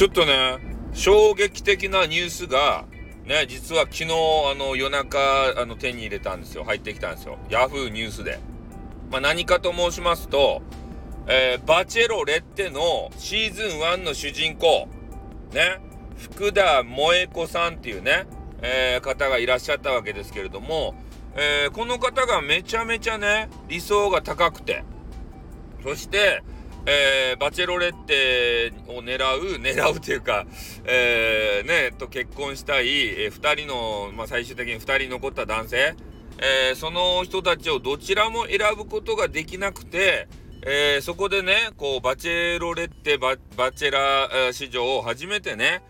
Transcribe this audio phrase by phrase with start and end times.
[0.00, 0.56] ちょっとね、
[0.94, 2.86] 衝撃的なニュースが、
[3.26, 4.06] ね、実は昨日、
[4.50, 5.18] あの、夜中、
[5.60, 6.64] あの、手に入れたんですよ。
[6.64, 7.36] 入ってきたんですよ。
[7.50, 8.38] ヤフーニュースで。
[9.10, 10.62] まあ、何かと申しますと、
[11.26, 14.88] えー、バチェロレッテのシーズン1の主人公、
[15.52, 15.82] ね、
[16.16, 18.24] 福田萌子さんっていうね、
[18.62, 20.94] えー、方がいらっしゃったわけですけれども、
[21.36, 24.82] えー、この方がめちゃめちゃね、理想が高くて、
[25.84, 26.42] そして、
[26.86, 30.46] えー、バチェロレッテを狙う、狙うというか、
[30.84, 35.94] えー、ね、と結婚したい、えー、2人の、まあ、最終的に2人残った男性、
[36.38, 40.26] えー、その人たちをどちらも選ぶことができなくて、
[40.62, 45.82] えー、そこでね、こう、バチェロレッテバ、チェラー史上初めてね、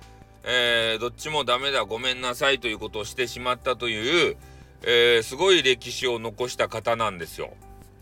[0.44, 4.36] え、どっちもダメだ、ごめんなさいということをしてしまったという、
[4.84, 7.50] え、すごい歴史を残した方なんですよ。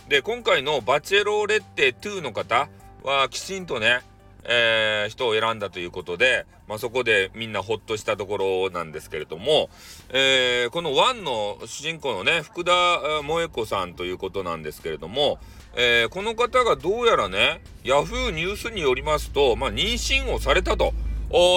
[0.08, 2.68] で、今回のバチェロレッテ2の方
[3.08, 4.02] はきちんとね、
[4.44, 8.36] えー、人を選んだということで、まあ、そこでみんなほっとしたとこ
[8.68, 9.70] ろなんですけれども、
[10.10, 15.38] えー、この1の主人公のね、福田萌子さんということなんですけれども、
[15.74, 20.92] えー、この方がどうやらね、ヤフーニュースによりますと、まあ、妊娠をされたと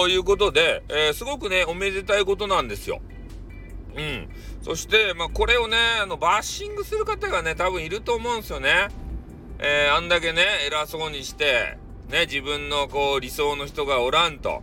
[0.08, 3.00] いうことで、え、すごくね、おめでたいことなんですよ。
[3.96, 4.28] うん。
[4.62, 8.88] そして、まあ、これをね、あの、バッシングする方がね、多分いると思うんですよね。
[9.64, 11.78] えー、あんだけね、偉そうにして、
[12.10, 14.60] ね、自分のこう、理想の人がおらんと。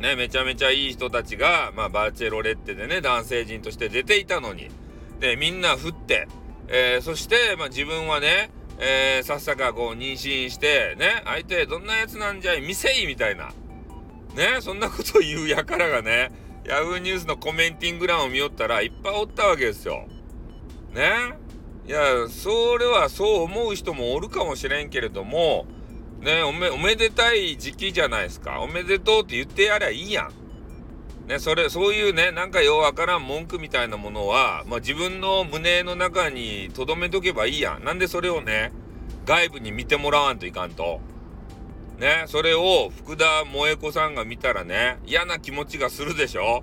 [0.00, 4.68] ね、めちゃめちゃいい人たちが、まあ、バーチェロレッテでね、男性陣として出ていたのに。
[5.18, 6.28] で、みんな振って、
[6.68, 13.48] えー、そして、まあ、自分はね、えー、さっさかこう妊娠して、ね、相手どんなやつなんじゃい、見せいみたいな。
[14.36, 16.30] ね、そんなこと言うやからがね、
[16.64, 20.06] ヤフーニュースのコメンティング欄を見よったらいっぱいおったわけですよ。
[20.94, 21.10] ね。
[21.86, 25.66] いや、それはそう思う人もおるかもしれんけれども、
[26.20, 28.60] ね、おめ、おめでたい時期じゃないですか。
[28.60, 30.42] おめでとうって言ってやりゃいいやん。
[31.28, 37.84] ね、それ、そういうね、なんかようわからん文句みたいなものは、まあ、自分の胸の中に留めとけばいいやん。
[37.84, 38.72] なんでそれをね、
[39.24, 41.00] 外部に見てもらわんといかんと。
[41.98, 46.62] ね、それを福田萌子さんが見たらね、嫌な気持ちがするでしょ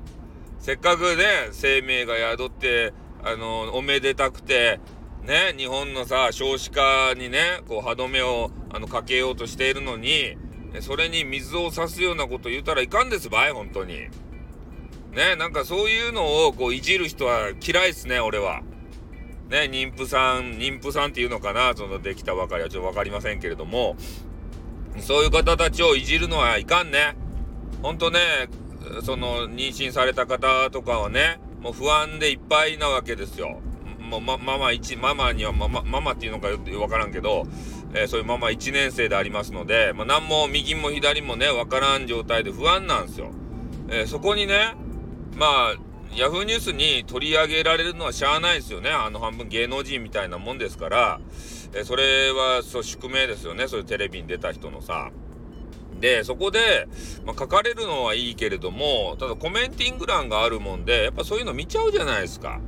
[0.60, 2.94] せっかくね、生命が宿って、
[3.24, 4.80] あの、おめでたくて、
[5.24, 10.38] ね、日本のさ、少子化にね、こう歯止めをあのかけようとしているのに、
[10.82, 14.08] それに水を差すようなこと言うたらいかんですばい、本当に。
[15.12, 18.62] ね、なんかそういうのをこういじる人は嫌いっすね、俺は。
[19.50, 23.98] ね、妊婦さん、妊婦さんっていうのかな、そのできたばかりはちょっと分かりませんけれども、
[25.00, 27.16] そういう方たちをいじるのはいかんね。
[27.82, 28.20] ほんとね、
[29.04, 33.60] その妊娠された方とかはね、もう不安でいっぱいなわけですよ。
[34.10, 37.48] も、ま、ママ1、ママにはママ、ママっていうのかよってわからんけど、
[37.94, 43.32] えー、そういうママ1年生でありますので、まあ、何も右も左もね、わからん状態で不安なんですよ。
[43.90, 44.76] えー、そこにね、
[45.36, 45.76] まあ、
[46.16, 48.90] ヤフーニュースに取り上げられるのはしゃあないですよね。
[48.90, 51.22] あの半分芸能人みたいなもんですから、
[51.76, 53.68] えそれはそう宿命ですよね。
[53.68, 55.12] そういうテレビに出た人のさ。
[56.00, 56.88] で、そこで、
[57.26, 62.60] まあ、書かれるのはいいけれども、ただコメンティング欄があるもんで、やっぱそういうの見ちゃうじゃないですか。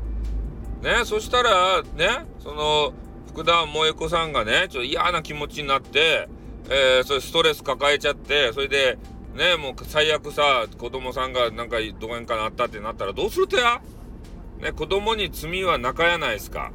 [0.81, 2.93] ね、そしたら、ね、その、
[3.27, 6.27] 福田萌子さんがね、ちょっと嫌な気持ちになって、
[6.69, 8.97] えー、それストレス抱えちゃって、それで、
[9.35, 13.81] ね、もう最悪さ、子供さんがなんかどこにかなったってなったらどうするとや？
[14.59, 16.71] ね、子供に罪は中やないですか。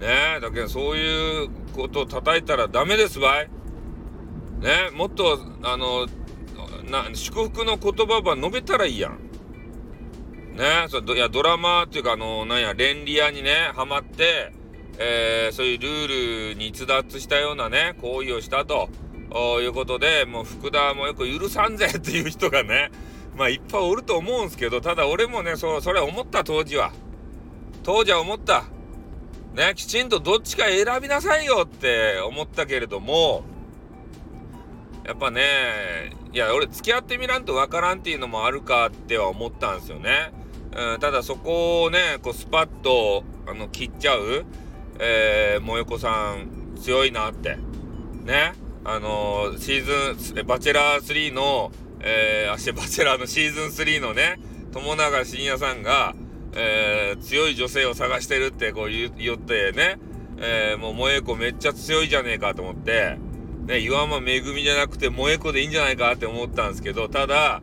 [0.00, 3.48] ねだけどそういうことを叩いたらダメですばい。
[4.60, 6.08] ねもっと、あの、
[6.90, 9.20] な、祝福の言葉ば述べたらいいやん。
[10.54, 14.52] ねそいや、ドラマっていうか、あの、なんや、便利屋にね、ハマって、
[14.98, 18.88] えー、そういうルールに逸脱したようなね、行為をしたと。
[19.60, 22.90] いうことで、もう福田もよく許さんぜっていう人がね、
[23.36, 26.92] まあいっぱいおると思うんすけど、ただ俺もね、そう、それ思った当時は。
[27.82, 28.64] 当時は思った。
[29.54, 33.44] ね、きちんとどっちか選びなさいよって思ったけれども、
[35.04, 40.32] やっぱね、いや、俺付き合ってみらんとわからんっていうのもあるかっては思ったんですよね。
[40.76, 44.44] うん、ただそこをね、こうスパッと、あの、切っちゃう、
[44.98, 47.56] えー、萌子さん、強いなって。
[48.24, 48.54] ね。
[48.86, 54.38] あのー、シーズン、バチェラー3の、えー、あしてバチェラーのシーズン3のね、
[54.72, 56.14] 友永信也さんが、
[56.52, 59.98] えー、強い女性を探してるってこう言言ってね、
[60.36, 63.16] えー、もう萌子めっちゃ強いじゃねえかと思って、
[63.66, 67.62] ね、岩間めぐみじゃなくて萌子でいいんじゃないかって思ったんですけど、ただ、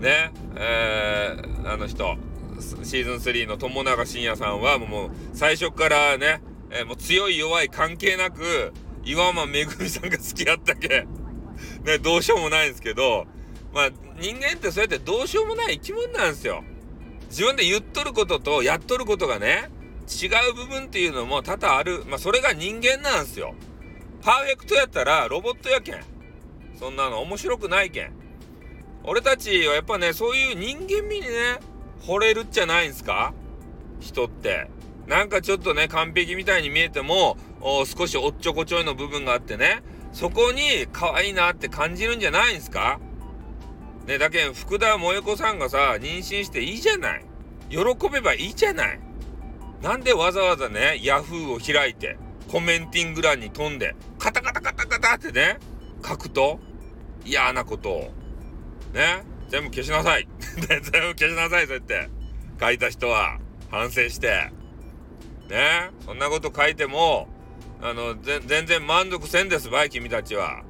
[0.00, 2.16] ね、えー、あの人、
[2.60, 8.72] シーズン3の友永信也さんはもう最初からね、えー、もう強い弱い関係なく、
[9.04, 11.06] 岩間めぐみさんが好きやったけ、
[11.84, 13.26] ね、どうしようもないんですけど、
[13.72, 16.64] まあ人間ってそうやってどうしようもない生き物なんですよ。
[17.28, 19.70] 自分で言っとることとやっとることがね、
[20.08, 22.04] 違う部分っていうのも多々ある。
[22.06, 23.54] まあそれが人間なんですよ。
[24.22, 26.02] パーフェクトやったらロボットやけん。
[26.78, 28.12] そんなの面白くないけん。
[29.04, 31.60] 俺たちはやっぱね、そういう人間味にね、
[32.02, 33.34] 惚れるっちゃないんすか？
[34.00, 34.68] 人って。
[35.06, 37.36] なんかちょっとね、完璧みたいに見えても、
[37.84, 39.82] 少しおっちょこちょいの部分があってね、
[40.12, 42.98] そこに可愛いなって感じるんじゃないんすか？
[44.06, 47.24] ね、だけん福田萌子さんがさ、妊娠していいじゃない。
[47.70, 47.78] 喜
[48.08, 49.00] べばいいじゃない。
[49.82, 52.16] なんでわざわざね、ヤフーを開いて、
[52.48, 55.58] コメンティング欄に飛んで、カタカタカタカタってね、
[56.04, 56.60] 書くと
[57.24, 58.10] 嫌なことを。
[58.94, 60.28] ね、全部消しなさい。
[60.56, 62.08] 全部消しなさい、そうやって。
[62.60, 63.38] 書いた人は
[63.70, 64.50] 反省して。
[65.48, 67.28] ね、そんなこと書いても、
[67.80, 70.62] あの、全然満足せんですばい、君たちは。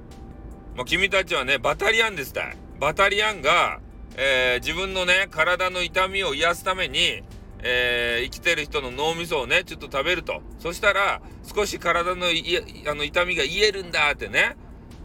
[0.76, 2.56] もう君たちはね、バタリアンですたい。
[2.78, 3.80] バタリアンが、
[4.16, 7.22] えー、自分のね、体の痛みを癒すために、
[7.62, 10.42] えー、生きてる人の脳みそをね、ちょっと食べると。
[10.58, 14.56] そしたら、少し体のあの痛みが癒えるんだってね、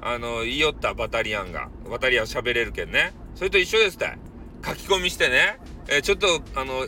[0.02, 1.70] あの、言いよったバタリアンが。
[1.90, 3.14] バタリアン喋れるけんね。
[3.36, 4.20] それと一緒ですたい。
[4.66, 6.88] 書き込みしてね、えー、ちょっと、あの、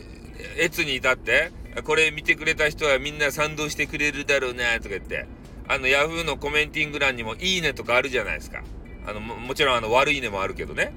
[0.58, 1.50] 越に至って、
[1.84, 5.26] これ見てくれた人はみんな賛同してくれるだろうなとか言って、
[5.66, 8.62] あの、ヤフーのコメンティング欄にもいいねとかあるじゃないですか。
[9.06, 10.94] あの、ももちろんあの悪いねもあるけどね。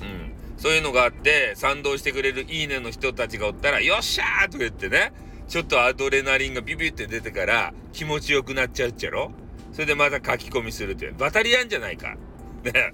[0.00, 0.32] うん。
[0.58, 5.12] そういうのがあって、賛同してくれるいいねの人たちがおったら、よっしゃーとか言ってね、
[5.48, 9.32] ちょっとアドレナリンがビビって出てから気持ちよくなっちゃうっちゃろ
[9.72, 11.14] それでまた書き込みするという。
[11.14, 12.16] バタリアンじゃないか。
[12.64, 12.92] ね。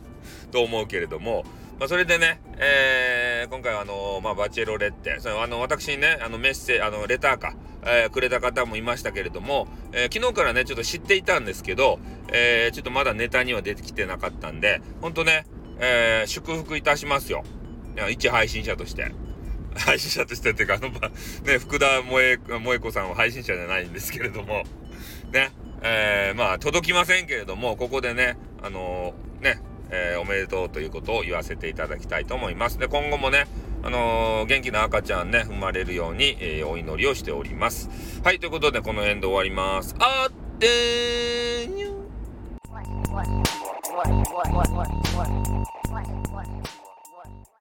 [0.50, 1.44] と思うけれども、
[1.79, 11.99] まあ、それでね、えー、今回はあのー、まあ、バチェロレッテ、そのあの、私にね、あの、メッセ、あの、レターか、えー、くれた方もいましたけれども、えー、昨日からね、ちょっと知っていたんですけど、
[12.32, 15.47] えー、ちょっとまだネタには出てきてなかったんで、ほんとね、
[15.79, 17.43] えー、祝福いたしますよ。
[18.11, 19.12] 一配信者として。
[19.76, 22.17] 配信者としてっていうか、あの、ね、福田萌
[22.61, 24.62] 萌子さんは配信者じゃないんですけれども、
[25.32, 25.50] ね、
[25.82, 29.15] えー、まあ、届きませんけれども、ここでね、あの、
[29.94, 32.79] えー、おめでとうということを言わせていただきたいと思います。
[32.79, 33.46] で、今後もね、
[33.82, 37.88] あのー、元気な赤ちゃんね、生まれるように、えー、お祈りをしております。
[38.25, 39.94] はい、ということで、このエンド終わります。
[39.99, 41.94] あってーにゅ